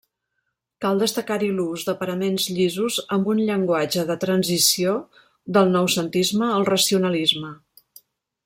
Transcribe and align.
Cal 0.85 1.01
destacar-hi 1.01 1.49
l'ús 1.57 1.83
de 1.89 1.93
paraments 1.99 2.47
llisos, 2.59 2.97
amb 3.17 3.29
un 3.35 3.43
llenguatge 3.51 4.07
de 4.09 4.17
transició 4.27 4.97
del 5.59 5.73
noucentisme 5.79 6.53
al 6.59 6.69
racionalisme. 6.75 7.55